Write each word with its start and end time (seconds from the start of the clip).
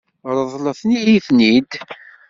Ṛeḍlet-iyi-ten-id. 0.37 1.71